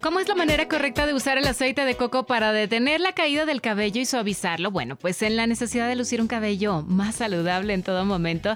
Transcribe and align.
¿Cómo 0.00 0.20
es 0.20 0.28
la 0.28 0.36
manera 0.36 0.68
correcta 0.68 1.06
de 1.08 1.14
usar 1.14 1.38
el 1.38 1.46
aceite 1.48 1.84
de 1.84 1.96
coco 1.96 2.24
para 2.24 2.52
detener 2.52 3.00
la 3.00 3.14
caída 3.14 3.46
del 3.46 3.60
cabello 3.60 4.00
y 4.00 4.06
suavizarlo? 4.06 4.70
Bueno, 4.70 4.94
pues 4.94 5.22
en 5.22 5.34
la 5.34 5.48
necesidad 5.48 5.88
de 5.88 5.96
lucir 5.96 6.20
un 6.20 6.28
cabello 6.28 6.82
más 6.82 7.16
saludable 7.16 7.74
en 7.74 7.82
todo 7.82 8.04
momento, 8.04 8.54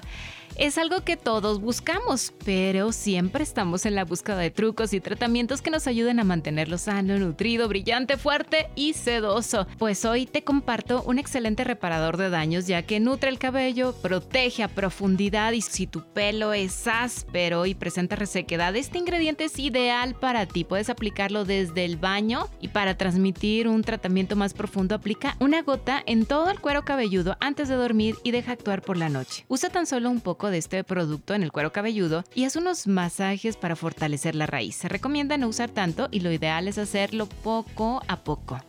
es 0.57 0.77
algo 0.77 1.01
que 1.01 1.17
todos 1.17 1.61
buscamos, 1.61 2.33
pero 2.45 2.91
siempre 2.91 3.43
estamos 3.43 3.85
en 3.85 3.95
la 3.95 4.05
búsqueda 4.05 4.37
de 4.37 4.51
trucos 4.51 4.93
y 4.93 4.99
tratamientos 4.99 5.61
que 5.61 5.71
nos 5.71 5.87
ayuden 5.87 6.19
a 6.19 6.23
mantenerlo 6.23 6.77
sano, 6.77 7.17
nutrido, 7.17 7.67
brillante, 7.67 8.17
fuerte 8.17 8.69
y 8.75 8.93
sedoso. 8.93 9.67
Pues 9.77 10.05
hoy 10.05 10.25
te 10.25 10.43
comparto 10.43 11.03
un 11.03 11.19
excelente 11.19 11.63
reparador 11.63 12.17
de 12.17 12.29
daños 12.29 12.67
ya 12.67 12.83
que 12.83 12.99
nutre 12.99 13.29
el 13.29 13.39
cabello, 13.39 13.93
protege 14.01 14.63
a 14.63 14.67
profundidad 14.67 15.53
y 15.53 15.61
si 15.61 15.87
tu 15.87 16.01
pelo 16.01 16.53
es 16.53 16.87
áspero 16.87 17.65
y 17.65 17.73
presenta 17.73 18.15
resequedad, 18.15 18.75
este 18.75 18.97
ingrediente 18.97 19.45
es 19.45 19.57
ideal 19.59 20.15
para 20.15 20.45
ti. 20.45 20.63
Puedes 20.63 20.89
aplicarlo 20.89 21.45
desde 21.45 21.85
el 21.85 21.97
baño 21.97 22.49
y 22.61 22.67
para 22.67 22.97
transmitir 22.97 23.67
un 23.67 23.83
tratamiento 23.83 24.35
más 24.35 24.53
profundo 24.53 24.95
aplica 24.95 25.35
una 25.39 25.61
gota 25.61 26.03
en 26.05 26.25
todo 26.25 26.49
el 26.49 26.59
cuero 26.59 26.85
cabelludo 26.85 27.37
antes 27.39 27.69
de 27.69 27.75
dormir 27.75 28.15
y 28.23 28.31
deja 28.31 28.51
actuar 28.51 28.81
por 28.81 28.97
la 28.97 29.09
noche. 29.09 29.45
Usa 29.47 29.69
tan 29.69 29.85
solo 29.85 30.09
un 30.09 30.21
poco 30.21 30.42
de 30.49 30.57
este 30.57 30.83
producto 30.83 31.33
en 31.33 31.43
el 31.43 31.51
cuero 31.51 31.71
cabelludo 31.71 32.23
y 32.33 32.45
haz 32.45 32.55
unos 32.55 32.87
masajes 32.87 33.57
para 33.57 33.75
fortalecer 33.75 34.35
la 34.35 34.45
raíz. 34.45 34.75
Se 34.75 34.89
recomienda 34.89 35.37
no 35.37 35.47
usar 35.47 35.69
tanto 35.69 36.07
y 36.11 36.19
lo 36.21 36.31
ideal 36.31 36.67
es 36.67 36.77
hacerlo 36.77 37.27
poco 37.27 38.01
a 38.07 38.23
poco. 38.23 38.59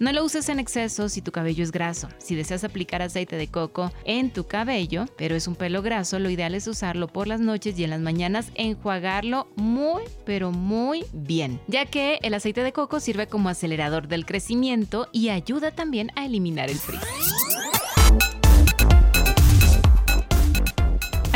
No 0.00 0.12
lo 0.12 0.24
uses 0.24 0.48
en 0.48 0.60
exceso 0.60 1.08
si 1.08 1.22
tu 1.22 1.32
cabello 1.32 1.64
es 1.64 1.72
graso. 1.72 2.08
Si 2.18 2.36
deseas 2.36 2.62
aplicar 2.62 3.02
aceite 3.02 3.34
de 3.34 3.48
coco 3.48 3.90
en 4.04 4.30
tu 4.30 4.46
cabello, 4.46 5.06
pero 5.16 5.34
es 5.34 5.48
un 5.48 5.56
pelo 5.56 5.82
graso, 5.82 6.20
lo 6.20 6.30
ideal 6.30 6.54
es 6.54 6.68
usarlo 6.68 7.08
por 7.08 7.26
las 7.26 7.40
noches 7.40 7.76
y 7.78 7.84
en 7.84 7.90
las 7.90 8.00
mañanas 8.00 8.52
enjuagarlo 8.54 9.48
muy, 9.56 10.04
pero 10.24 10.52
muy 10.52 11.04
bien, 11.12 11.60
ya 11.66 11.84
que 11.84 12.20
el 12.22 12.34
aceite 12.34 12.62
de 12.62 12.72
coco 12.72 13.00
sirve 13.00 13.26
como 13.26 13.48
acelerador 13.48 14.06
del 14.06 14.24
crecimiento 14.24 15.08
y 15.12 15.30
ayuda 15.30 15.72
también 15.72 16.12
a 16.14 16.26
eliminar 16.26 16.70
el 16.70 16.78
frizz. 16.78 17.57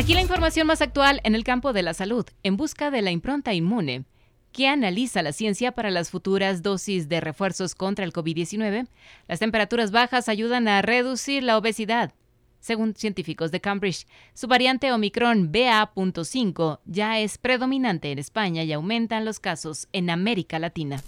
Aquí 0.02 0.14
la 0.14 0.20
información 0.20 0.66
más 0.66 0.82
actual 0.82 1.20
en 1.22 1.36
el 1.36 1.44
campo 1.44 1.72
de 1.72 1.84
la 1.84 1.94
salud, 1.94 2.26
en 2.42 2.56
busca 2.56 2.90
de 2.90 3.02
la 3.02 3.12
impronta 3.12 3.54
inmune, 3.54 4.04
que 4.50 4.66
analiza 4.66 5.22
la 5.22 5.30
ciencia 5.30 5.70
para 5.70 5.92
las 5.92 6.10
futuras 6.10 6.60
dosis 6.60 7.08
de 7.08 7.20
refuerzos 7.20 7.76
contra 7.76 8.04
el 8.04 8.12
COVID-19. 8.12 8.88
Las 9.28 9.38
temperaturas 9.38 9.92
bajas 9.92 10.28
ayudan 10.28 10.66
a 10.66 10.82
reducir 10.82 11.44
la 11.44 11.56
obesidad. 11.56 12.14
Según 12.58 12.96
científicos 12.96 13.52
de 13.52 13.60
Cambridge, 13.60 14.08
su 14.34 14.48
variante 14.48 14.90
Omicron 14.90 15.52
BA.5 15.52 16.80
ya 16.84 17.20
es 17.20 17.38
predominante 17.38 18.10
en 18.10 18.18
España 18.18 18.64
y 18.64 18.72
aumentan 18.72 19.24
los 19.24 19.38
casos 19.38 19.86
en 19.92 20.10
América 20.10 20.58
Latina. 20.58 21.00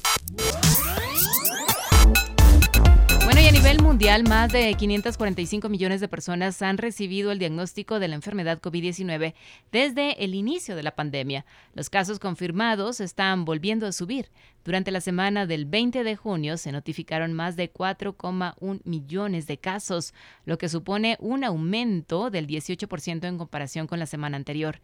Nivel 3.64 3.82
mundial, 3.82 4.24
más 4.24 4.52
de 4.52 4.74
545 4.74 5.70
millones 5.70 6.02
de 6.02 6.06
personas 6.06 6.60
han 6.60 6.76
recibido 6.76 7.32
el 7.32 7.38
diagnóstico 7.38 7.98
de 7.98 8.08
la 8.08 8.14
enfermedad 8.14 8.60
COVID-19 8.60 9.32
desde 9.72 10.22
el 10.22 10.34
inicio 10.34 10.76
de 10.76 10.82
la 10.82 10.94
pandemia. 10.94 11.46
Los 11.72 11.88
casos 11.88 12.18
confirmados 12.18 13.00
están 13.00 13.46
volviendo 13.46 13.86
a 13.86 13.92
subir. 13.92 14.28
Durante 14.66 14.90
la 14.90 15.00
semana 15.00 15.46
del 15.46 15.64
20 15.64 16.04
de 16.04 16.14
junio 16.14 16.58
se 16.58 16.72
notificaron 16.72 17.32
más 17.32 17.56
de 17.56 17.72
4,1 17.72 18.82
millones 18.84 19.46
de 19.46 19.56
casos, 19.56 20.12
lo 20.44 20.58
que 20.58 20.68
supone 20.68 21.16
un 21.18 21.42
aumento 21.42 22.28
del 22.28 22.46
18% 22.46 23.26
en 23.26 23.38
comparación 23.38 23.86
con 23.86 23.98
la 23.98 24.04
semana 24.04 24.36
anterior. 24.36 24.82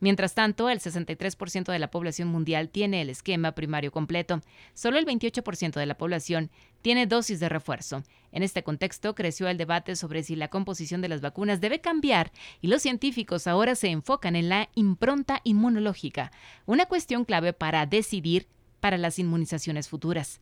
Mientras 0.00 0.34
tanto, 0.34 0.68
el 0.68 0.80
63% 0.80 1.72
de 1.72 1.78
la 1.78 1.90
población 1.90 2.28
mundial 2.28 2.68
tiene 2.68 3.02
el 3.02 3.10
esquema 3.10 3.52
primario 3.52 3.90
completo. 3.90 4.42
Solo 4.74 4.98
el 4.98 5.06
28% 5.06 5.72
de 5.72 5.86
la 5.86 5.96
población 5.96 6.50
tiene 6.82 7.06
dosis 7.06 7.40
de 7.40 7.48
refuerzo. 7.48 8.02
En 8.32 8.42
este 8.42 8.62
contexto, 8.62 9.14
creció 9.14 9.48
el 9.48 9.56
debate 9.56 9.96
sobre 9.96 10.22
si 10.22 10.36
la 10.36 10.48
composición 10.48 11.00
de 11.00 11.08
las 11.08 11.20
vacunas 11.20 11.60
debe 11.60 11.80
cambiar 11.80 12.32
y 12.60 12.68
los 12.68 12.82
científicos 12.82 13.46
ahora 13.46 13.74
se 13.74 13.88
enfocan 13.88 14.36
en 14.36 14.48
la 14.48 14.68
impronta 14.74 15.40
inmunológica, 15.44 16.30
una 16.66 16.86
cuestión 16.86 17.24
clave 17.24 17.52
para 17.52 17.86
decidir 17.86 18.46
para 18.80 18.98
las 18.98 19.18
inmunizaciones 19.18 19.88
futuras. 19.88 20.40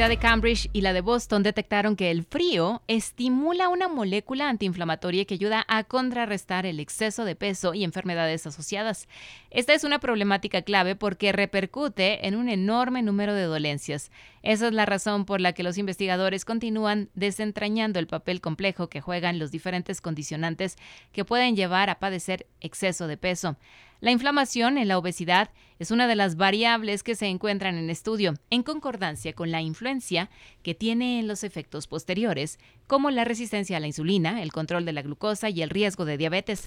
Universidad 0.00 0.22
de 0.22 0.30
Cambridge 0.30 0.70
y 0.72 0.80
la 0.80 0.94
de 0.94 1.02
Boston 1.02 1.42
detectaron 1.42 1.94
que 1.94 2.10
el 2.10 2.24
frío 2.24 2.80
estimula 2.88 3.68
una 3.68 3.86
molécula 3.86 4.48
antiinflamatoria 4.48 5.26
que 5.26 5.34
ayuda 5.34 5.66
a 5.68 5.84
contrarrestar 5.84 6.64
el 6.64 6.80
exceso 6.80 7.26
de 7.26 7.36
peso 7.36 7.74
y 7.74 7.84
enfermedades 7.84 8.46
asociadas. 8.46 9.08
Esta 9.50 9.74
es 9.74 9.84
una 9.84 9.98
problemática 9.98 10.62
clave 10.62 10.96
porque 10.96 11.32
repercute 11.32 12.26
en 12.26 12.34
un 12.34 12.48
enorme 12.48 13.02
número 13.02 13.34
de 13.34 13.42
dolencias. 13.42 14.10
Esa 14.42 14.68
es 14.68 14.72
la 14.72 14.86
razón 14.86 15.26
por 15.26 15.40
la 15.40 15.52
que 15.52 15.62
los 15.62 15.76
investigadores 15.76 16.44
continúan 16.44 17.10
desentrañando 17.14 17.98
el 17.98 18.06
papel 18.06 18.40
complejo 18.40 18.88
que 18.88 19.00
juegan 19.00 19.38
los 19.38 19.50
diferentes 19.50 20.00
condicionantes 20.00 20.76
que 21.12 21.24
pueden 21.24 21.56
llevar 21.56 21.90
a 21.90 21.98
padecer 21.98 22.46
exceso 22.60 23.06
de 23.06 23.16
peso. 23.16 23.56
La 24.00 24.10
inflamación 24.10 24.78
en 24.78 24.88
la 24.88 24.96
obesidad 24.96 25.50
es 25.78 25.90
una 25.90 26.08
de 26.08 26.16
las 26.16 26.36
variables 26.36 27.02
que 27.02 27.14
se 27.14 27.26
encuentran 27.26 27.76
en 27.76 27.90
estudio, 27.90 28.34
en 28.48 28.62
concordancia 28.62 29.34
con 29.34 29.50
la 29.50 29.60
influencia 29.60 30.30
que 30.62 30.74
tiene 30.74 31.20
en 31.20 31.28
los 31.28 31.44
efectos 31.44 31.86
posteriores, 31.86 32.58
como 32.86 33.10
la 33.10 33.24
resistencia 33.24 33.76
a 33.76 33.80
la 33.80 33.88
insulina, 33.88 34.42
el 34.42 34.52
control 34.52 34.86
de 34.86 34.94
la 34.94 35.02
glucosa 35.02 35.50
y 35.50 35.60
el 35.60 35.68
riesgo 35.68 36.06
de 36.06 36.16
diabetes. 36.16 36.66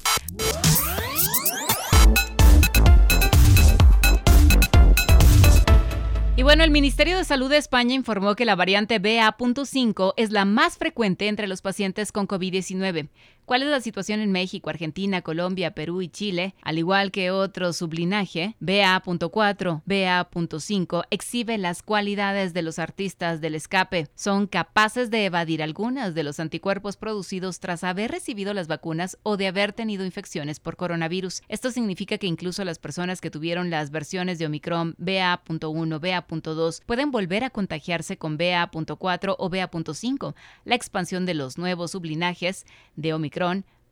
Bueno, 6.43 6.65
el 6.65 6.71
Ministerio 6.71 7.17
de 7.17 7.23
Salud 7.23 7.49
de 7.49 7.55
España 7.55 7.95
informó 7.95 8.35
que 8.35 8.43
la 8.43 8.57
variante 8.57 8.99
BA.5 8.99 10.13
es 10.17 10.31
la 10.31 10.43
más 10.43 10.77
frecuente 10.77 11.29
entre 11.29 11.47
los 11.47 11.61
pacientes 11.61 12.11
con 12.11 12.27
COVID-19. 12.27 13.07
¿Cuál 13.45 13.61
es 13.63 13.67
la 13.67 13.81
situación 13.81 14.21
en 14.21 14.31
México, 14.31 14.69
Argentina, 14.69 15.21
Colombia, 15.21 15.75
Perú 15.75 16.01
y 16.01 16.07
Chile? 16.07 16.55
Al 16.61 16.77
igual 16.77 17.11
que 17.11 17.29
otro 17.29 17.73
sublinaje, 17.73 18.55
BA.4, 18.61 19.81
BA.5 19.85 21.03
exhibe 21.09 21.57
las 21.57 21.83
cualidades 21.83 22.53
de 22.53 22.61
los 22.61 22.79
artistas 22.79 23.41
del 23.41 23.55
escape. 23.55 24.07
Son 24.15 24.47
capaces 24.47 25.11
de 25.11 25.25
evadir 25.25 25.61
algunas 25.61 26.15
de 26.15 26.23
los 26.23 26.39
anticuerpos 26.39 26.95
producidos 26.95 27.59
tras 27.59 27.83
haber 27.83 28.11
recibido 28.11 28.53
las 28.53 28.69
vacunas 28.69 29.17
o 29.23 29.35
de 29.35 29.47
haber 29.47 29.73
tenido 29.73 30.05
infecciones 30.05 30.61
por 30.61 30.77
coronavirus. 30.77 31.41
Esto 31.49 31.69
significa 31.69 32.17
que 32.17 32.27
incluso 32.27 32.63
las 32.63 32.79
personas 32.79 33.19
que 33.19 33.29
tuvieron 33.29 33.69
las 33.69 33.91
versiones 33.91 34.39
de 34.39 34.45
Omicron 34.45 34.95
BA.1, 34.97 35.99
BA.2 35.99 36.81
pueden 36.85 37.11
volver 37.11 37.43
a 37.43 37.49
contagiarse 37.49 38.15
con 38.15 38.37
BA.4 38.37 39.35
o 39.37 39.49
BA.5. 39.49 40.33
La 40.63 40.75
expansión 40.75 41.25
de 41.25 41.33
los 41.33 41.57
nuevos 41.57 41.91
sublinajes 41.91 42.65
de 42.95 43.13
Omicron 43.13 43.32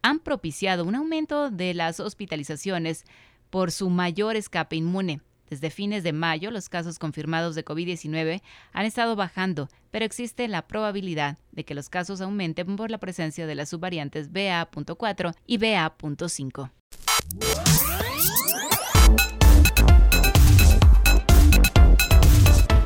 han 0.01 0.19
propiciado 0.19 0.83
un 0.85 0.95
aumento 0.95 1.49
de 1.49 1.73
las 1.73 1.99
hospitalizaciones 1.99 3.05
por 3.49 3.71
su 3.71 3.89
mayor 3.89 4.35
escape 4.35 4.75
inmune. 4.75 5.21
Desde 5.49 5.69
fines 5.69 6.03
de 6.03 6.13
mayo, 6.13 6.49
los 6.49 6.69
casos 6.69 6.97
confirmados 6.97 7.55
de 7.55 7.65
COVID-19 7.65 8.41
han 8.71 8.85
estado 8.85 9.17
bajando, 9.17 9.67
pero 9.91 10.05
existe 10.05 10.47
la 10.47 10.65
probabilidad 10.65 11.37
de 11.51 11.65
que 11.65 11.75
los 11.75 11.89
casos 11.89 12.21
aumenten 12.21 12.77
por 12.77 12.89
la 12.89 12.99
presencia 12.99 13.45
de 13.45 13.55
las 13.55 13.69
subvariantes 13.69 14.31
BA.4 14.31 15.35
y 15.45 15.57
BA.5. 15.57 16.69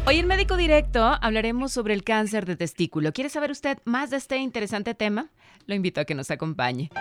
Hoy 0.08 0.20
en 0.20 0.28
Médico 0.28 0.56
Directo 0.56 1.02
hablaremos 1.04 1.72
sobre 1.72 1.96
el 1.96 2.04
cáncer 2.04 2.46
de 2.46 2.56
testículo. 2.56 3.12
¿Quiere 3.12 3.28
saber 3.32 3.50
usted 3.50 3.80
más 3.86 4.12
de 4.12 4.18
este 4.18 4.38
interesante 4.38 4.94
tema? 4.94 5.32
Lo 5.66 5.74
invito 5.74 6.00
a 6.00 6.06
que 6.06 6.14
nos 6.14 6.30
acompañe. 6.30 6.92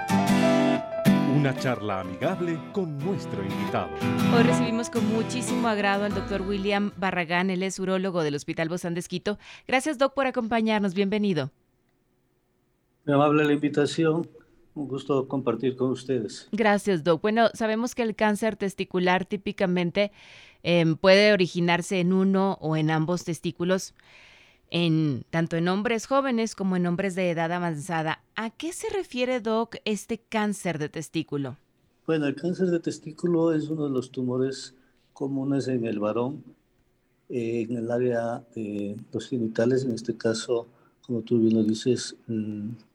Una 1.36 1.54
charla 1.54 2.00
amigable 2.00 2.58
con 2.72 2.96
nuestro 2.96 3.42
invitado. 3.42 3.90
Hoy 4.34 4.42
recibimos 4.44 4.88
con 4.88 5.06
muchísimo 5.12 5.68
agrado 5.68 6.06
al 6.06 6.14
doctor 6.14 6.40
William 6.40 6.92
Barragán, 6.96 7.50
él 7.50 7.62
es 7.62 7.78
urólogo 7.78 8.22
del 8.22 8.36
Hospital 8.36 8.70
Bozán 8.70 8.94
de 8.94 9.00
Esquito. 9.00 9.38
Gracias, 9.68 9.98
doc, 9.98 10.14
por 10.14 10.26
acompañarnos. 10.26 10.94
Bienvenido. 10.94 11.50
Me 13.04 13.12
amable 13.12 13.44
la 13.44 13.52
invitación. 13.52 14.26
Un 14.72 14.88
gusto 14.88 15.28
compartir 15.28 15.76
con 15.76 15.90
ustedes. 15.90 16.48
Gracias, 16.52 17.04
doc. 17.04 17.20
Bueno, 17.20 17.50
sabemos 17.52 17.94
que 17.94 18.02
el 18.02 18.16
cáncer 18.16 18.56
testicular 18.56 19.26
típicamente 19.26 20.10
em, 20.64 20.96
puede 20.96 21.32
originarse 21.32 22.00
en 22.00 22.12
uno 22.12 22.58
o 22.60 22.76
en 22.76 22.90
ambos 22.90 23.22
testículos, 23.22 23.94
en, 24.70 25.24
tanto 25.30 25.56
en 25.56 25.68
hombres 25.68 26.06
jóvenes 26.06 26.56
como 26.56 26.74
en 26.74 26.86
hombres 26.86 27.14
de 27.14 27.30
edad 27.30 27.52
avanzada. 27.52 28.24
¿A 28.34 28.50
qué 28.50 28.72
se 28.72 28.88
refiere, 28.88 29.40
Doc, 29.40 29.76
este 29.84 30.18
cáncer 30.18 30.78
de 30.78 30.88
testículo? 30.88 31.58
Bueno, 32.06 32.26
el 32.26 32.34
cáncer 32.34 32.68
de 32.68 32.80
testículo 32.80 33.52
es 33.52 33.68
uno 33.68 33.84
de 33.84 33.90
los 33.90 34.10
tumores 34.10 34.74
comunes 35.12 35.68
en 35.68 35.84
el 35.84 36.00
varón, 36.00 36.42
en 37.28 37.76
el 37.76 37.90
área 37.90 38.42
de 38.54 38.96
los 39.12 39.28
genitales, 39.28 39.84
en 39.84 39.92
este 39.92 40.16
caso, 40.16 40.66
como 41.06 41.20
tú 41.20 41.38
bien 41.38 41.54
lo 41.54 41.62
dices, 41.62 42.16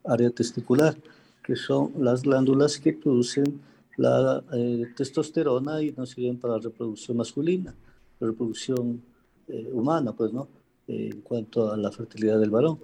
área 0.04 0.30
testicular, 0.32 0.98
que 1.44 1.56
son 1.56 1.92
las 1.98 2.24
glándulas 2.24 2.78
que 2.78 2.94
producen 2.94 3.62
la 4.00 4.44
eh, 4.54 4.88
testosterona 4.96 5.82
y 5.82 5.92
nos 5.92 6.12
sirven 6.12 6.40
para 6.40 6.56
la 6.56 6.62
reproducción 6.62 7.18
masculina, 7.18 7.76
la 8.20 8.28
reproducción 8.28 9.02
eh, 9.48 9.70
humana, 9.72 10.14
pues, 10.14 10.34
¿no? 10.34 10.48
en 10.88 11.22
cuanto 11.22 11.72
a 11.72 11.78
la 11.78 11.92
fertilidad 11.92 12.40
del 12.40 12.50
varón. 12.50 12.80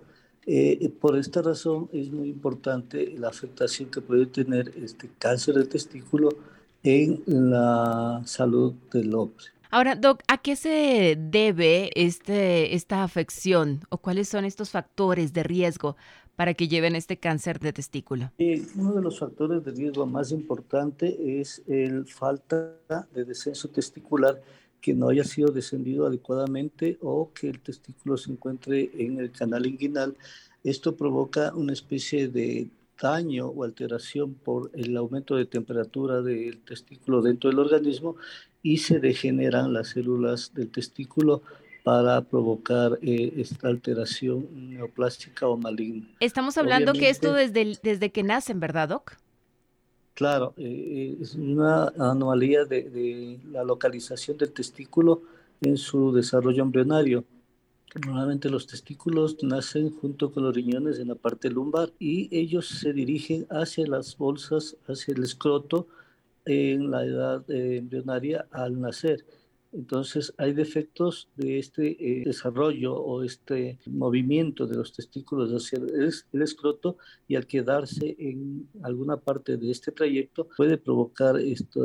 por 1.00 1.18
esta 1.18 1.42
razón 1.42 1.90
es 1.92 2.12
muy 2.12 2.30
importante 2.30 3.16
la 3.18 3.30
afectación 3.30 3.90
que 3.90 4.00
puede 4.00 4.28
tener 4.28 4.72
este 4.78 5.10
cáncer 5.18 5.56
de 5.56 5.66
testículo 5.66 6.30
en 6.84 7.24
la 7.26 8.22
salud 8.26 8.74
del 8.92 9.16
hombre. 9.16 9.46
Ahora, 9.72 9.96
Doc, 9.96 10.22
¿a 10.28 10.38
qué 10.38 10.56
se 10.56 11.18
debe 11.20 11.90
este, 11.96 12.76
esta 12.76 13.04
afección 13.04 13.82
o 13.90 13.98
cuáles 13.98 14.30
son 14.30 14.46
estos 14.46 14.70
factores 14.70 15.34
de 15.34 15.44
riesgo 15.44 15.98
para 16.36 16.54
que 16.54 16.68
lleven 16.68 16.96
este 16.96 17.18
cáncer 17.18 17.60
de 17.60 17.74
testículo? 17.74 18.32
Eh, 18.38 18.66
uno 18.76 18.94
de 18.94 19.02
los 19.02 19.20
factores 19.20 19.64
de 19.64 19.72
riesgo 19.72 20.06
más 20.06 20.32
importante 20.32 21.40
es 21.40 21.62
el 21.68 22.06
falta 22.06 22.74
de 23.14 23.26
descenso 23.26 23.70
testicular 23.70 24.42
que 24.82 24.94
no 24.94 25.10
haya 25.10 25.24
sido 25.24 25.52
descendido 25.52 26.06
adecuadamente 26.06 26.98
o 27.02 27.32
que 27.34 27.50
el 27.50 27.60
testículo 27.60 28.18
se 28.18 28.32
encuentre 28.32 28.92
en 28.98 29.20
el 29.20 29.32
canal 29.32 29.66
inguinal. 29.66 30.16
Esto 30.64 30.96
provoca 30.96 31.54
una 31.56 31.74
especie 31.74 32.28
de 32.28 32.68
daño 33.02 33.48
o 33.48 33.64
alteración 33.64 34.36
por 34.36 34.72
el 34.74 34.96
aumento 34.96 35.36
de 35.36 35.46
temperatura 35.46 36.22
del 36.22 36.60
testículo 36.60 37.22
dentro 37.22 37.50
del 37.50 37.60
organismo 37.60 38.16
y 38.62 38.78
se 38.78 39.00
degeneran 39.00 39.74
las 39.74 39.90
células 39.90 40.54
del 40.54 40.70
testículo 40.70 41.42
para 41.86 42.20
provocar 42.22 42.98
eh, 43.04 43.32
esta 43.38 43.68
alteración 43.68 44.48
neoplástica 44.72 45.48
o 45.48 45.56
maligna. 45.56 46.08
Estamos 46.20 46.58
hablando 46.58 46.94
que 46.94 47.10
esto 47.10 47.32
desde, 47.32 47.78
desde 47.84 48.12
que 48.12 48.24
nacen, 48.24 48.60
¿verdad, 48.60 48.90
Doc? 48.90 49.18
Claro, 50.16 50.56
eh, 50.58 51.16
es 51.22 51.36
una 51.36 51.90
anomalía 52.00 52.66
de, 52.66 52.90
de, 52.90 53.40
la 53.52 53.64
localización 53.64 54.36
del 54.36 54.52
testículo 54.52 55.22
en 55.62 55.78
su 55.78 56.12
desarrollo 56.12 56.64
embrionario. 56.64 57.24
Normalmente 58.04 58.50
los 58.50 58.66
testículos 58.66 59.38
nacen 59.44 59.92
junto 59.92 60.32
con 60.32 60.42
los 60.42 60.56
riñones 60.56 60.98
en 60.98 61.10
la 61.10 61.16
parte 61.16 61.52
lumbar 61.52 61.92
y 62.00 62.36
ellos 62.36 62.68
se 62.68 62.94
dirigen 62.94 63.46
hacia 63.52 63.86
las 63.86 64.18
bolsas, 64.18 64.76
hacia 64.88 65.14
el 65.14 65.24
escroto, 65.24 65.88
en 66.46 66.90
la 66.90 67.06
edad 67.06 67.52
eh, 67.52 67.78
embrionaria 67.78 68.48
al 68.50 68.82
nacer. 68.82 69.24
Entonces 69.76 70.34
hay 70.38 70.54
defectos 70.54 71.30
de 71.36 71.60
este 71.60 71.88
eh, 72.00 72.24
desarrollo 72.26 72.96
o 72.96 73.24
este 73.24 73.78
movimiento 73.86 74.66
de 74.68 74.78
los 74.78 74.94
testículos 74.94 75.52
hacia 75.52 75.80
el, 75.80 76.42
escroto 76.42 76.98
y 77.28 77.36
al 77.36 77.46
quedarse 77.46 78.16
en 78.18 78.70
alguna 78.84 79.18
parte 79.18 79.58
de 79.58 79.72
este 79.72 79.92
trayecto 79.92 80.48
puede 80.56 80.78
provocar 80.78 81.38
este 81.40 81.80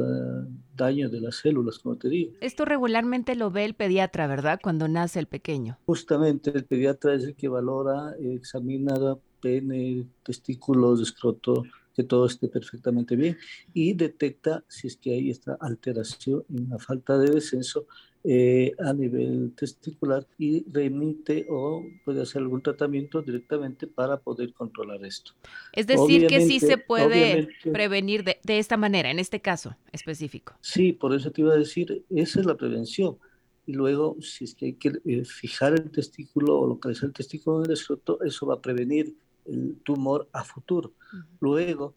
daño 0.76 1.08
de 1.08 1.20
las 1.20 1.36
células, 1.36 1.78
como 1.78 1.96
te 1.96 2.08
digo. 2.08 2.32
Esto 2.40 2.64
regularmente 2.64 3.34
lo 3.34 3.50
ve 3.50 3.64
el 3.64 3.74
pediatra, 3.74 4.26
¿verdad? 4.26 4.60
Cuando 4.62 4.86
nace 4.88 5.18
el 5.18 5.26
pequeño. 5.26 5.78
Justamente 5.86 6.50
el 6.54 6.64
pediatra 6.64 7.14
es 7.14 7.24
el 7.24 7.34
que 7.34 7.48
valora, 7.48 8.14
examina 8.20 8.94
pene, 9.40 10.06
testículos, 10.22 11.00
escroto, 11.00 11.64
que 12.00 12.08
todo 12.08 12.26
esté 12.26 12.48
perfectamente 12.48 13.14
bien 13.14 13.36
y 13.74 13.92
detecta 13.92 14.64
si 14.68 14.86
es 14.86 14.96
que 14.96 15.12
hay 15.12 15.30
esta 15.30 15.58
alteración 15.60 16.44
en 16.48 16.70
la 16.70 16.78
falta 16.78 17.18
de 17.18 17.30
descenso 17.30 17.86
eh, 18.24 18.72
a 18.78 18.92
nivel 18.92 19.52
testicular 19.54 20.26
y 20.38 20.64
remite 20.70 21.46
o 21.50 21.84
puede 22.04 22.22
hacer 22.22 22.40
algún 22.40 22.62
tratamiento 22.62 23.20
directamente 23.20 23.86
para 23.86 24.18
poder 24.18 24.52
controlar 24.54 25.04
esto. 25.04 25.32
Es 25.72 25.86
decir, 25.86 26.26
que 26.26 26.40
sí 26.46 26.58
se 26.58 26.78
puede 26.78 27.48
prevenir 27.70 28.24
de, 28.24 28.38
de, 28.42 28.58
esta 28.58 28.76
manera, 28.76 29.10
en 29.10 29.18
este 29.18 29.40
caso 29.40 29.76
específico. 29.92 30.54
Sí, 30.60 30.92
por 30.92 31.14
eso 31.14 31.30
te 31.30 31.42
iba 31.42 31.52
a 31.52 31.56
decir, 31.56 32.04
esa 32.10 32.40
es 32.40 32.46
la 32.46 32.56
prevención. 32.56 33.16
Y 33.66 33.72
luego, 33.72 34.16
si 34.20 34.44
es 34.44 34.54
que 34.54 34.66
hay 34.66 34.72
que 34.74 34.92
eh, 35.04 35.24
fijar 35.24 35.74
el 35.74 35.90
testículo 35.90 36.60
o 36.60 36.66
localizar 36.66 37.08
el 37.08 37.12
testículo 37.12 37.60
en 37.60 37.66
el 37.66 37.72
escroto, 37.72 38.22
eso 38.22 38.46
va 38.46 38.54
a 38.54 38.60
prevenir 38.60 39.14
el 39.46 39.80
tumor 39.84 40.28
a 40.32 40.44
futuro. 40.44 40.92
Luego, 41.40 41.94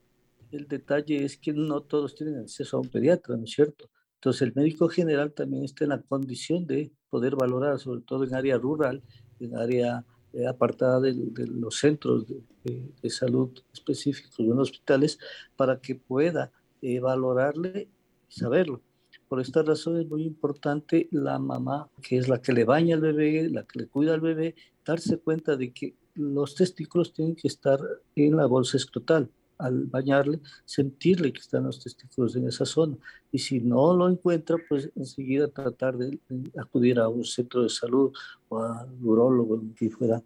el 0.52 0.68
detalle 0.68 1.24
es 1.24 1.38
que 1.38 1.54
no 1.54 1.82
todos 1.82 2.16
tienen 2.16 2.40
acceso 2.40 2.78
a 2.78 2.82
un 2.82 2.90
pediatra, 2.90 3.36
¿no 3.36 3.44
es 3.44 3.52
cierto? 3.52 3.90
Entonces, 4.16 4.44
el 4.44 4.54
médico 4.56 4.88
general 4.88 5.34
también 5.34 5.64
está 5.64 5.84
en 5.84 5.90
la 5.90 6.02
condición 6.02 6.66
de 6.66 6.92
poder 7.10 7.36
valorar, 7.36 7.80
sobre 7.80 8.02
todo 8.02 8.24
en 8.24 8.34
área 8.34 8.58
rural, 8.58 9.04
en 9.40 9.58
área 9.58 10.06
eh, 10.32 10.48
apartada 10.48 11.00
de, 11.00 11.14
los 11.48 11.78
centros 11.80 12.26
de, 12.64 13.10
salud 13.10 13.52
específicos 13.74 14.40
en 14.40 14.58
hospitales, 14.58 15.20
para 15.56 15.80
que 15.80 15.96
pueda 15.96 16.52
eh, 16.82 17.00
valorarle 17.00 17.90
y 18.30 18.34
saberlo. 18.34 18.82
Por 19.28 19.42
esta 19.42 19.62
razón 19.64 20.00
es 20.00 20.08
muy 20.08 20.24
importante 20.24 21.08
la 21.12 21.40
mamá, 21.40 21.90
que 22.02 22.18
es 22.18 22.30
la 22.30 22.42
que 22.42 22.54
le 22.54 22.66
baña 22.66 22.96
al 22.96 23.02
bebé, 23.02 23.50
la 23.50 23.64
que 23.64 23.80
le 23.80 23.88
cuida 23.88 24.14
al 24.14 24.22
bebé, 24.22 24.56
darse 24.86 25.18
cuenta 25.18 25.56
de 25.56 25.74
que 25.74 25.96
los 26.16 26.56
testículos 26.56 27.14
tienen 27.14 27.36
que 27.36 27.48
estar 27.48 27.80
en 28.16 28.38
la 28.38 28.46
bolsa 28.46 28.78
escrotal. 28.78 29.30
Al 29.60 29.86
bañarle, 29.86 30.42
sentirle 30.66 31.32
que 31.32 31.40
están 31.40 31.64
los 31.64 31.82
testículos 31.82 32.36
en 32.36 32.48
esa 32.48 32.66
zona. 32.66 32.98
Y 33.32 33.40
si 33.40 33.60
no 33.60 33.96
lo 33.96 34.10
encuentra, 34.10 34.58
pues 34.68 34.90
enseguida 34.96 35.48
tratar 35.48 35.96
de 35.98 36.20
acudir 36.58 37.00
a 37.00 37.08
un 37.08 37.24
centro 37.24 37.64
de 37.64 37.70
salud 37.70 38.12
o 38.50 38.62
al 38.62 38.90
urólogo, 39.02 39.62
que 39.78 39.90
fuera 39.90 40.22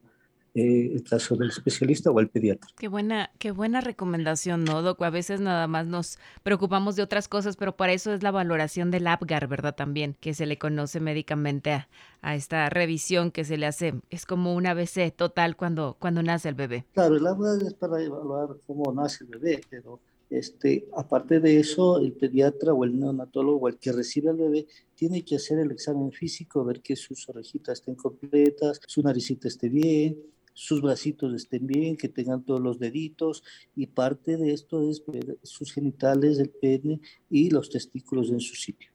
eh, 0.57 0.91
el 0.91 1.03
caso 1.03 1.35
del 1.35 1.49
especialista 1.49 2.09
o 2.09 2.19
el 2.19 2.29
pediatra. 2.29 2.67
Qué 2.79 2.87
buena, 2.87 3.29
qué 3.37 3.51
buena 3.51 3.79
recomendación, 3.79 4.63
¿no, 4.63 4.81
Doc? 4.81 4.99
A 5.03 5.11
veces 5.11 5.39
nada 5.39 5.67
más 5.67 5.85
nos 5.85 6.17
preocupamos 6.41 6.95
de 6.95 7.03
otras 7.03 7.27
cosas, 7.27 7.55
pero 7.55 7.77
para 7.77 7.93
eso 7.93 8.11
es 8.11 8.23
la 8.23 8.31
valoración 8.31 8.89
del 8.89 9.05
APGAR, 9.05 9.47
¿verdad? 9.47 9.75
También, 9.75 10.15
que 10.19 10.33
se 10.33 10.47
le 10.47 10.57
conoce 10.57 10.99
médicamente 10.99 11.73
a, 11.73 11.87
a 12.23 12.33
esta 12.33 12.71
revisión 12.71 13.29
que 13.29 13.43
se 13.43 13.57
le 13.57 13.67
hace. 13.67 13.93
Es 14.09 14.25
como 14.25 14.55
un 14.55 14.65
ABC 14.65 15.15
total 15.15 15.55
cuando, 15.55 15.95
cuando 15.99 16.23
nace 16.23 16.49
el 16.49 16.55
bebé. 16.55 16.85
Claro, 16.93 17.17
el 17.17 17.27
APGAR 17.27 17.61
es 17.61 17.75
para 17.75 18.01
evaluar 18.01 18.57
cómo 18.65 18.91
nace 18.91 19.25
el 19.25 19.29
bebé, 19.29 19.61
pero 19.69 19.99
este, 20.29 20.87
aparte 20.95 21.39
de 21.39 21.59
eso, 21.59 21.99
el 21.99 22.13
pediatra 22.13 22.73
o 22.73 22.83
el 22.83 22.99
neonatólogo 22.99 23.65
o 23.65 23.67
el 23.69 23.77
que 23.77 23.91
recibe 23.91 24.29
al 24.29 24.37
bebé 24.37 24.67
tiene 24.95 25.23
que 25.23 25.35
hacer 25.37 25.59
el 25.59 25.71
examen 25.71 26.11
físico, 26.11 26.65
ver 26.65 26.81
que 26.81 26.95
sus 26.95 27.29
orejitas 27.29 27.79
estén 27.79 27.95
completas, 27.95 28.81
su 28.87 29.01
naricita 29.01 29.47
esté 29.47 29.69
bien, 29.69 30.17
sus 30.57 30.81
bracitos 30.81 31.35
estén 31.35 31.67
bien, 31.67 31.97
que 31.97 32.09
tengan 32.09 32.41
todos 32.41 32.59
los 32.59 32.79
deditos 32.79 33.43
y 33.75 33.85
parte 33.85 34.37
de 34.37 34.53
esto 34.53 34.89
es 34.89 35.05
ver 35.05 35.37
sus 35.43 35.71
genitales, 35.71 36.39
el 36.39 36.49
pene 36.49 36.99
y 37.29 37.51
los 37.51 37.69
testículos 37.69 38.31
en 38.31 38.39
su 38.39 38.55
sitio. 38.55 38.89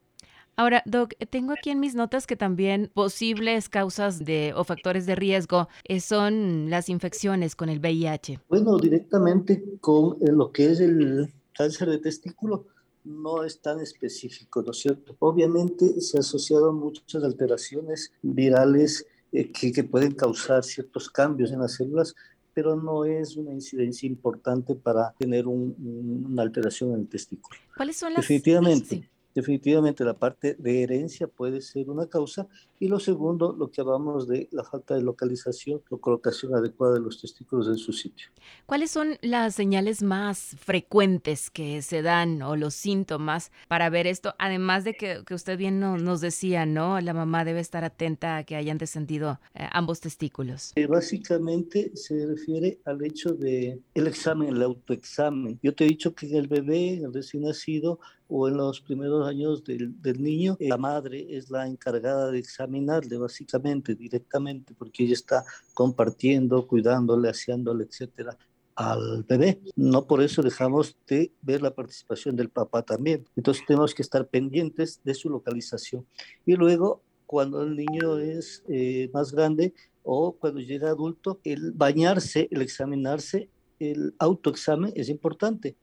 Ahora, 0.56 0.82
Doc, 0.86 1.14
tengo 1.30 1.52
aquí 1.52 1.70
en 1.70 1.78
mis 1.78 1.94
notas 1.94 2.26
que 2.26 2.34
también 2.34 2.90
posibles 2.92 3.68
causas 3.68 4.24
de 4.24 4.52
o 4.56 4.64
factores 4.64 5.06
de 5.06 5.14
riesgo 5.14 5.68
eh, 5.84 6.00
son 6.00 6.68
las 6.68 6.88
infecciones 6.88 7.54
con 7.54 7.68
el 7.68 7.78
VIH. 7.78 8.40
Bueno, 8.48 8.76
directamente 8.76 9.62
con 9.80 10.16
eh, 10.20 10.32
lo 10.32 10.50
que 10.50 10.72
es 10.72 10.80
el 10.80 11.32
cáncer 11.56 11.90
de 11.90 11.98
testículo 11.98 12.66
no 13.04 13.44
es 13.44 13.60
tan 13.60 13.78
específico, 13.78 14.62
¿no 14.62 14.72
es 14.72 14.78
cierto? 14.78 15.14
Obviamente 15.20 16.00
se 16.00 16.16
ha 16.16 16.20
asociado 16.20 16.72
muchas 16.72 17.22
alteraciones 17.22 18.12
virales 18.20 19.06
eh, 19.32 19.50
que, 19.50 19.84
pueden 19.84 20.12
causar 20.12 20.62
ciertos 20.62 21.10
cambios 21.10 21.52
en 21.52 21.60
las 21.60 21.74
células, 21.74 22.14
pero 22.54 22.76
no 22.76 23.04
es 23.04 23.36
una 23.36 23.52
incidencia 23.52 24.06
importante 24.06 24.74
para 24.74 25.12
tener 25.18 25.46
una 25.46 26.42
alteración 26.42 26.92
en 26.92 27.00
el 27.00 27.08
testículo. 27.08 27.58
¿Cuáles 27.76 27.96
son 27.96 28.12
las? 28.12 28.22
Definitivamente. 28.22 29.08
Definitivamente 29.34 30.04
la 30.04 30.14
parte 30.14 30.54
de 30.58 30.82
herencia 30.82 31.26
puede 31.26 31.60
ser 31.60 31.88
una 31.88 32.06
causa 32.06 32.48
y 32.78 32.88
lo 32.88 32.98
segundo, 32.98 33.54
lo 33.56 33.70
que 33.70 33.80
hablamos 33.80 34.26
de 34.26 34.48
la 34.50 34.64
falta 34.64 34.96
de 34.96 35.02
localización 35.02 35.80
o 35.88 35.98
colocación 35.98 36.54
adecuada 36.54 36.94
de 36.94 37.00
los 37.00 37.20
testículos 37.20 37.68
en 37.68 37.76
su 37.76 37.92
sitio. 37.92 38.28
¿Cuáles 38.66 38.90
son 38.90 39.18
las 39.22 39.54
señales 39.54 40.02
más 40.02 40.56
frecuentes 40.58 41.48
que 41.48 41.80
se 41.82 42.02
dan 42.02 42.42
o 42.42 42.56
los 42.56 42.74
síntomas 42.74 43.52
para 43.68 43.88
ver 43.88 44.08
esto? 44.08 44.34
Además 44.38 44.82
de 44.82 44.94
que, 44.94 45.22
usted 45.32 45.56
bien 45.56 45.78
nos 45.78 46.20
decía, 46.20 46.66
¿no? 46.66 47.00
La 47.00 47.14
mamá 47.14 47.44
debe 47.44 47.60
estar 47.60 47.84
atenta 47.84 48.38
a 48.38 48.44
que 48.44 48.56
hayan 48.56 48.78
descendido 48.78 49.38
eh, 49.54 49.66
ambos 49.70 50.00
testículos. 50.00 50.72
Eh, 50.74 50.86
básicamente 50.86 51.92
se 51.94 52.26
refiere 52.26 52.80
al 52.84 53.04
hecho 53.04 53.30
de 53.30 53.80
el 53.94 54.06
examen, 54.08 54.48
el 54.48 54.62
autoexamen. 54.62 55.60
Yo 55.62 55.74
te 55.74 55.84
he 55.84 55.88
dicho 55.88 56.14
que 56.14 56.26
en 56.26 56.36
el 56.36 56.48
bebé, 56.48 56.94
el 56.94 57.12
recién 57.12 57.44
nacido, 57.44 58.00
o 58.34 58.48
en 58.48 58.56
los 58.56 58.80
primeros 58.80 59.28
años 59.28 59.62
del, 59.62 60.00
del, 60.00 60.22
niño, 60.22 60.56
la 60.58 60.78
madre 60.78 61.26
es 61.36 61.50
la 61.50 61.66
encargada 61.66 62.30
de 62.30 62.38
examinarle 62.38 63.18
básicamente, 63.18 63.94
directamente, 63.94 64.72
porque 64.74 65.04
ella 65.04 65.12
está 65.12 65.44
compartiendo, 65.74 66.66
cuidándole, 66.66 67.28
haciéndole, 67.28 67.84
etcétera 67.84 68.38
al 68.74 69.22
bebé. 69.24 69.60
No 69.76 70.06
por 70.06 70.22
eso 70.22 70.42
dejamos 70.42 70.96
de 71.06 71.30
ver 71.42 71.60
la 71.60 71.74
participación 71.74 72.34
del 72.34 72.48
papá 72.48 72.82
también. 72.82 73.26
Entonces 73.36 73.64
tenemos 73.66 73.94
que 73.94 74.00
estar 74.00 74.26
pendientes 74.26 75.02
de 75.04 75.14
su 75.14 75.28
localización. 75.28 76.06
Y 76.46 76.54
luego, 76.54 77.02
cuando 77.26 77.62
el 77.62 77.76
niño 77.76 78.18
es 78.18 78.64
eh, 78.66 79.10
más 79.12 79.32
grande 79.32 79.74
o 80.02 80.32
cuando 80.32 80.60
llega 80.60 80.88
adulto, 80.88 81.38
el 81.44 81.72
bañarse, 81.72 82.48
el 82.50 82.62
examinarse, 82.62 83.50
el 83.78 84.14
autoexamen 84.18 84.92
es 84.96 85.10
importante 85.10 85.76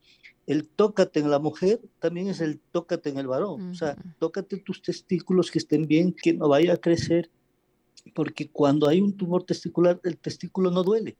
el 0.46 0.68
tócate 0.68 1.20
en 1.20 1.30
la 1.30 1.38
mujer 1.38 1.80
también 1.98 2.28
es 2.28 2.40
el 2.40 2.60
tócate 2.72 3.10
en 3.10 3.18
el 3.18 3.26
varón. 3.26 3.70
O 3.70 3.74
sea, 3.74 3.96
tócate 4.18 4.56
tus 4.58 4.82
testículos 4.82 5.50
que 5.50 5.58
estén 5.58 5.86
bien, 5.86 6.12
que 6.12 6.32
no 6.32 6.48
vaya 6.48 6.74
a 6.74 6.76
crecer, 6.76 7.30
porque 8.14 8.50
cuando 8.50 8.88
hay 8.88 9.00
un 9.00 9.16
tumor 9.16 9.44
testicular, 9.44 10.00
el 10.02 10.18
testículo 10.18 10.70
no 10.70 10.82
duele. 10.82 11.16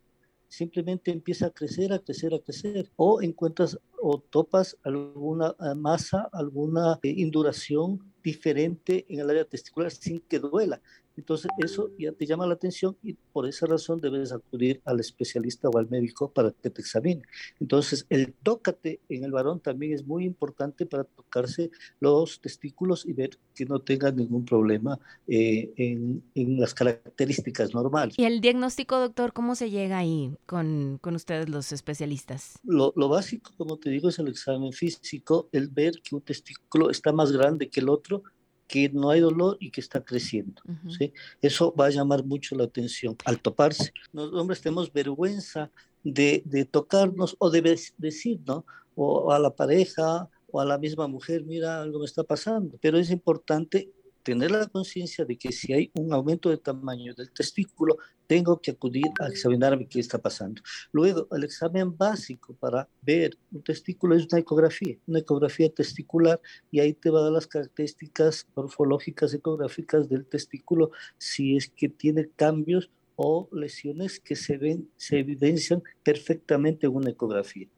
Simplemente 0.49 1.13
empieza 1.13 1.47
a 1.47 1.51
crecer, 1.51 1.93
a 1.93 2.01
crecer, 2.01 2.35
a 2.35 2.41
crecer. 2.41 2.91
O 2.97 3.23
encuentras 3.23 3.79
o 4.03 4.19
topas 4.19 4.77
alguna 4.83 5.55
masa, 5.77 6.29
alguna 6.33 6.99
eh, 7.03 7.15
induración 7.17 8.01
diferente 8.25 9.07
en 9.09 9.21
el 9.21 9.31
área 9.31 9.45
testicular 9.45 9.93
sin 9.93 10.21
que 10.21 10.41
duela. 10.41 10.81
Entonces 11.21 11.51
eso 11.59 11.91
ya 11.99 12.13
te 12.13 12.25
llama 12.25 12.47
la 12.47 12.55
atención 12.55 12.97
y 13.03 13.13
por 13.13 13.47
esa 13.47 13.67
razón 13.67 14.01
debes 14.01 14.33
acudir 14.33 14.81
al 14.87 15.01
especialista 15.01 15.69
o 15.69 15.77
al 15.79 15.89
médico 15.91 16.33
para 16.33 16.51
que 16.51 16.71
te 16.71 16.81
examine. 16.81 17.23
Entonces 17.61 18.07
el 18.09 18.33
tócate 18.43 19.01
en 19.11 19.25
el 19.25 19.31
varón 19.31 19.61
también 19.61 19.93
es 19.93 20.07
muy 20.07 20.25
importante 20.25 20.87
para 20.87 21.05
tocarse 21.05 21.71
los 22.01 22.41
testículos 22.41 23.05
y 23.05 23.13
ver 23.13 23.39
que 23.55 23.67
no 23.67 23.81
tenga 23.81 24.11
ningún 24.11 24.47
problema 24.47 24.99
eh, 25.29 25.71
en, 25.77 26.23
en, 26.35 26.59
las 26.59 26.73
características 26.73 27.75
normales. 27.75 28.19
¿Y 28.19 28.25
el 28.25 28.41
diagnóstico, 28.41 28.99
doctor, 28.99 29.35
cómo 29.35 29.55
se 29.55 29.69
llega 29.69 29.99
ahí 29.99 30.35
con, 30.47 30.99
con 31.03 31.15
ustedes 31.15 31.51
los 31.51 31.71
especialistas? 31.73 32.59
Lo, 32.65 32.95
lo 32.97 33.11
básico, 33.11 33.53
como 33.59 33.77
te 33.77 33.91
digo, 33.91 34.09
es 34.09 34.19
el 34.19 34.29
examen 34.29 34.73
físico, 34.73 35.51
el 35.53 35.69
ver 35.69 36.01
que 36.03 36.15
un 36.15 36.23
testículo 36.23 36.89
está 36.89 37.13
más 37.13 37.31
grande 37.31 37.69
que 37.69 37.81
el 37.81 37.91
otro 37.91 38.23
que 38.71 38.89
no 38.89 39.11
hay 39.11 39.19
dolor 39.19 39.57
y 39.59 39.73
que 39.73 39.81
está 39.81 40.05
creciendo. 40.05 40.63
¿sí? 40.97 41.13
Eso 41.43 41.75
va 41.75 41.87
a 41.87 41.91
llamar 41.91 42.25
mucho 42.25 42.55
la 42.55 42.65
atención 42.65 43.17
al 43.25 43.41
toparse. 43.41 43.93
Los 44.13 44.33
hombres 44.33 44.61
tenemos 44.61 44.93
vergüenza 44.93 45.73
de, 46.05 46.43
de 46.45 46.65
tocarnos 46.67 47.35
o 47.41 47.51
de 47.51 47.77
decir, 47.99 48.39
¿no? 48.47 48.65
O 48.95 49.33
a 49.33 49.41
la 49.41 49.51
pareja 49.57 50.29
o 50.53 50.61
a 50.61 50.65
la 50.65 50.79
misma 50.79 51.09
mujer, 51.09 51.45
mira, 51.45 51.83
algo 51.83 51.99
me 51.99 52.05
está 52.05 52.23
pasando. 52.23 52.79
Pero 52.81 52.97
es 52.97 53.11
importante 53.11 53.91
tener 54.23 54.51
la 54.51 54.67
conciencia 54.67 55.25
de 55.25 55.37
que 55.37 55.53
si 55.53 55.73
hay 55.73 55.91
un 55.95 56.13
aumento 56.13 56.51
de 56.51 56.59
tamaño 56.59 57.15
del 57.15 57.31
testículo, 57.31 57.97
tengo 58.27 58.61
que 58.61 58.71
acudir 58.71 59.07
a 59.19 59.27
examinarme 59.29 59.89
qué 59.89 59.99
está 59.99 60.19
pasando. 60.19 60.63
Luego, 60.93 61.27
el 61.33 61.45
examen 61.45 61.97
básico 61.97 62.55
para 62.55 62.89
ver 63.03 63.37
un 63.51 63.63
testículo 63.63 64.15
es 64.15 64.27
una 64.31 64.41
ecografía, 64.41 64.97
una 65.07 65.19
ecografía 65.19 65.69
testicular, 65.69 66.41
y 66.71 66.81
ahí 66.81 66.93
te 66.93 67.11
va 67.11 67.21
a 67.21 67.23
dar 67.25 67.33
las 67.33 67.47
características 67.47 68.47
morfológicas 68.55 69.35
ecográficas 69.35 70.09
del 70.09 70.27
testículo, 70.27 70.91
si 71.19 71.57
es 71.57 71.69
que 71.69 71.89
tiene 71.89 72.29
cambios 72.37 72.91
o 73.17 73.49
lesiones 73.53 74.19
que 74.19 74.35
se 74.35 74.57
ven, 74.57 74.89
se 74.97 75.19
evidencian 75.19 75.83
perfectamente 76.03 76.87
en 76.87 76.95
una 76.95 77.11
ecografía. 77.11 77.69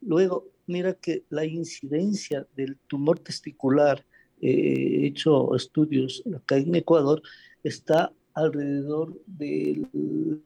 Luego, 0.00 0.48
mira 0.66 0.94
que 0.94 1.24
la 1.28 1.44
incidencia 1.44 2.46
del 2.56 2.78
tumor 2.86 3.18
testicular, 3.18 4.06
eh, 4.40 5.02
he 5.02 5.06
hecho 5.06 5.54
estudios 5.54 6.22
acá 6.34 6.56
en 6.56 6.74
Ecuador, 6.74 7.22
está 7.62 8.12
alrededor 8.34 9.20
de 9.26 9.86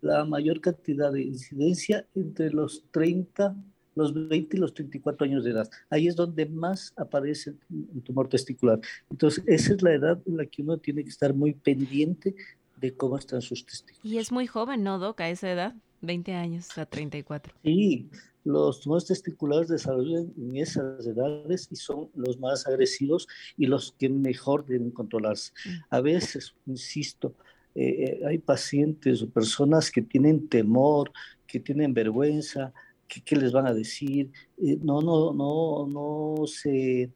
la 0.00 0.24
mayor 0.24 0.60
cantidad 0.60 1.12
de 1.12 1.22
incidencia 1.22 2.06
entre 2.14 2.50
los 2.50 2.84
30, 2.90 3.54
los 3.94 4.14
20 4.28 4.56
y 4.56 4.60
los 4.60 4.72
34 4.72 5.26
años 5.26 5.44
de 5.44 5.50
edad. 5.50 5.70
Ahí 5.90 6.08
es 6.08 6.16
donde 6.16 6.46
más 6.46 6.92
aparece 6.96 7.54
el 7.94 8.02
tumor 8.02 8.28
testicular. 8.28 8.80
Entonces, 9.10 9.44
esa 9.46 9.74
es 9.74 9.82
la 9.82 9.92
edad 9.92 10.22
en 10.26 10.38
la 10.38 10.46
que 10.46 10.62
uno 10.62 10.78
tiene 10.78 11.04
que 11.04 11.10
estar 11.10 11.34
muy 11.34 11.52
pendiente 11.52 12.34
de 12.82 12.94
cómo 12.94 13.16
están 13.16 13.40
sus 13.40 13.64
testículos. 13.64 14.04
Y 14.04 14.18
es 14.18 14.32
muy 14.32 14.46
joven, 14.46 14.82
¿no, 14.82 14.98
Doc? 14.98 15.20
A 15.20 15.30
esa 15.30 15.50
edad, 15.50 15.74
20 16.02 16.34
años 16.34 16.76
a 16.76 16.84
34. 16.84 17.54
Sí, 17.62 18.10
los 18.44 18.80
tumores 18.80 19.06
testiculares 19.06 19.68
desarrollan 19.68 20.32
en 20.36 20.56
esas 20.56 21.06
edades 21.06 21.68
y 21.70 21.76
son 21.76 22.10
los 22.14 22.40
más 22.40 22.66
agresivos 22.66 23.28
y 23.56 23.66
los 23.66 23.92
que 23.92 24.08
mejor 24.08 24.66
deben 24.66 24.90
controlarse. 24.90 25.52
Mm. 25.64 25.70
A 25.90 26.00
veces, 26.00 26.54
insisto, 26.66 27.36
eh, 27.76 28.20
hay 28.26 28.38
pacientes 28.38 29.22
o 29.22 29.30
personas 29.30 29.90
que 29.90 30.02
tienen 30.02 30.48
temor, 30.48 31.12
que 31.46 31.60
tienen 31.60 31.94
vergüenza, 31.94 32.72
que 33.06 33.22
qué 33.22 33.36
les 33.36 33.52
van 33.52 33.66
a 33.66 33.72
decir, 33.72 34.32
eh, 34.58 34.76
no, 34.82 35.00
no, 35.00 35.32
no, 35.32 35.86
no 35.86 36.46
se 36.46 37.12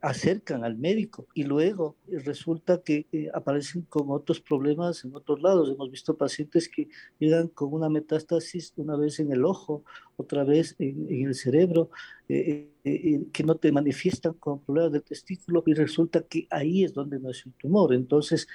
acercan 0.00 0.64
al 0.64 0.76
médico 0.76 1.26
y 1.34 1.44
luego 1.44 1.96
eh, 2.08 2.18
resulta 2.18 2.82
que 2.82 3.06
aparecen 3.34 3.82
con 3.82 4.10
otros 4.10 4.40
problemas 4.40 5.04
en 5.04 5.14
otros 5.14 5.40
lados. 5.42 5.70
Hemos 5.70 5.90
visto 5.90 6.16
pacientes 6.16 6.68
que 6.68 6.88
llegan 7.18 7.48
con 7.48 7.72
una 7.72 7.88
metástasis 7.88 8.72
una 8.76 8.96
vez 8.96 9.20
en 9.20 9.32
el 9.32 9.44
ojo, 9.44 9.84
otra 10.16 10.44
vez 10.44 10.76
en, 10.78 11.26
el 11.26 11.34
cerebro, 11.34 11.90
que 12.28 13.44
no 13.44 13.54
te 13.56 13.72
manifiestan 13.72 14.34
con 14.34 14.60
problemas 14.60 14.92
del 14.92 15.02
testículo 15.02 15.62
y 15.66 15.74
resulta 15.74 16.22
que 16.22 16.46
ahí 16.50 16.84
es 16.84 16.92
donde 16.92 17.18
es 17.30 17.46
un 17.46 17.52
tumor. 17.52 17.94
Entonces, 17.94 18.48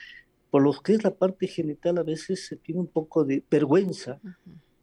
por 0.53 0.61
lo 0.61 0.71
que 0.73 0.93
es 0.93 1.03
la 1.03 1.15
parte 1.15 1.47
genital 1.47 1.97
a 1.97 2.03
veces 2.03 2.45
se 2.45 2.55
tiene 2.57 2.79
un 2.79 2.85
poco 2.85 3.25
de 3.25 3.43
vergüenza, 3.49 4.21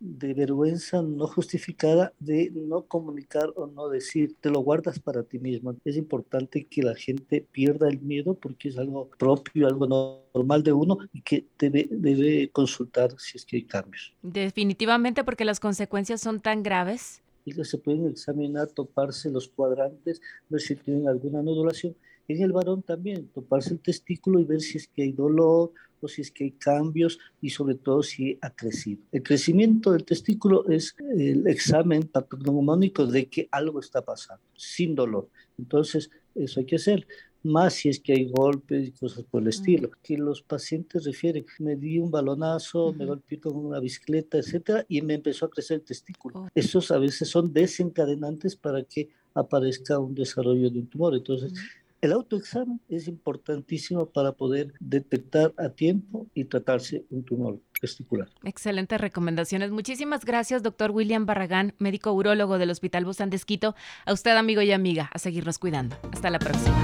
de 0.01 0.33
vergüenza 0.33 1.03
no 1.03 1.27
justificada 1.27 2.13
de 2.19 2.51
no 2.55 2.83
comunicar 2.87 3.53
o 3.55 3.67
no 3.67 3.89
decir, 3.91 4.35
te 4.41 4.51
lo 4.51 4.61
guardas 4.61 4.99
para 4.99 5.23
ti 5.23 5.39
mismo. 5.39 5.77
Es 5.85 5.97
importante 5.97 6.65
que 6.65 6.83
la 6.83 6.95
gente 6.95 7.47
pierda 7.53 7.89
el 7.89 8.01
miedo 8.01 8.35
porque 8.35 8.71
es 8.71 8.79
algo 8.79 9.11
propio, 9.19 9.67
algo 9.67 9.87
normal 10.35 10.63
de 10.63 10.73
uno 10.73 10.99
y 11.13 11.21
que 11.21 11.45
debe, 11.59 11.87
debe 11.91 12.51
consultar 12.51 13.15
si 13.19 13.37
es 13.37 13.45
que 13.45 13.57
hay 13.57 13.65
cambios. 13.65 14.15
Definitivamente 14.23 15.23
porque 15.23 15.45
las 15.45 15.61
consecuencias 15.61 16.23
son 16.23 16.41
tan 16.41 16.63
graves. 16.63 17.23
Y 17.45 17.53
que 17.53 17.65
se 17.65 17.79
pueden 17.79 18.07
examinar, 18.07 18.69
toparse 18.69 19.31
los 19.31 19.49
cuadrantes, 19.49 20.21
ver 20.49 20.61
si 20.61 20.77
tienen 20.77 21.09
alguna 21.09 21.43
nodulación 21.43 21.95
en 22.29 22.43
el 22.43 22.53
varón 22.53 22.83
también, 22.83 23.29
toparse 23.29 23.75
el 23.75 23.81
testículo 23.81 24.39
y 24.39 24.45
ver 24.45 24.61
si 24.61 24.79
es 24.79 24.89
que 24.89 25.03
hay 25.03 25.13
dolor 25.13 25.73
si 26.09 26.23
es 26.23 26.31
que 26.31 26.45
hay 26.45 26.51
cambios 26.53 27.19
y 27.41 27.51
sobre 27.51 27.75
todo 27.75 28.03
si 28.03 28.39
ha 28.41 28.51
crecido. 28.51 29.03
El 29.13 29.23
crecimiento 29.23 29.93
del 29.93 30.05
testículo 30.05 30.69
es 30.69 30.95
el 31.17 31.47
examen 31.47 32.03
patognomónico 32.05 33.07
de 33.07 33.29
que 33.29 33.49
algo 33.51 33.81
está 33.81 34.03
pasando, 34.03 34.43
sin 34.57 34.95
dolor. 34.95 35.29
Entonces, 35.59 36.11
eso 36.35 36.61
hay 36.61 36.67
que 36.67 36.77
hacer 36.77 37.07
más 37.43 37.75
si 37.75 37.89
es 37.89 38.01
que 38.01 38.13
hay 38.13 38.31
golpes 38.31 38.89
y 38.89 38.93
cosas 38.93 39.25
por 39.25 39.43
el 39.43 39.49
estilo. 39.49 39.91
Que 40.03 40.17
los 40.17 40.43
pacientes 40.43 41.05
refieren, 41.05 41.47
me 41.59 41.77
di 41.77 41.99
un 41.99 42.11
balonazo, 42.11 42.93
me 42.93 43.07
golpeé 43.07 43.41
con 43.41 43.57
una 43.57 43.81
bicicleta, 43.81 44.39
etcétera, 44.39 44.85
y 44.89 45.01
me 45.03 45.15
empezó 45.15 45.47
a 45.47 45.51
crecer 45.51 45.79
el 45.79 45.85
testículo. 45.85 46.49
Esos 46.55 46.91
a 46.91 46.99
veces 46.99 47.29
son 47.29 47.53
desencadenantes 47.53 48.57
para 48.57 48.83
que 48.83 49.09
aparezca 49.35 49.99
un 49.99 50.15
desarrollo 50.15 50.71
de 50.71 50.81
un 50.81 50.87
tumor. 50.87 51.15
Entonces, 51.15 51.53
el 52.01 52.13
autoexamen 52.13 52.81
es 52.89 53.09
importantísimo 53.09 54.07
para 54.07 54.33
poder 54.33 54.73
detectar 54.81 55.53
a 55.59 55.71
tiempo 55.71 56.27
y 56.35 56.45
tratarse 56.45 57.05
un 57.11 57.25
tumor 57.25 57.61
testicular. 57.81 58.29
Excelentes 58.45 59.01
recomendaciones. 59.01 59.71
Muchísimas 59.71 60.25
gracias, 60.25 60.63
doctor 60.63 60.91
William 60.93 61.27
Barragán, 61.27 61.75
médico 61.79 62.13
urólogo 62.13 62.59
del 62.59 62.71
Hospital 62.71 63.05
Bosán 63.05 63.31
de 63.31 63.37
Esquito. 63.37 63.75
A 64.07 64.13
usted, 64.13 64.37
amigo 64.37 64.63
y 64.63 64.73
amiga, 64.73 65.11
a 65.13 65.19
seguirnos 65.19 65.59
cuidando. 65.59 65.97
Hasta 66.13 66.31
la 66.31 66.39
próxima. 66.39 66.77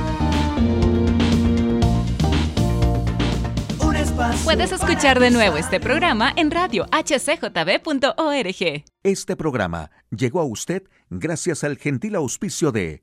Puedes 4.44 4.72
escuchar 4.72 5.20
de 5.20 5.30
nuevo 5.30 5.56
este 5.56 5.78
programa 5.78 6.32
en 6.36 6.50
radio 6.50 6.86
hcjb.org. 6.86 8.84
Este 9.02 9.36
programa 9.36 9.90
llegó 10.10 10.40
a 10.40 10.44
usted 10.44 10.84
gracias 11.10 11.64
al 11.64 11.76
gentil 11.76 12.14
auspicio 12.14 12.72
de 12.72 13.02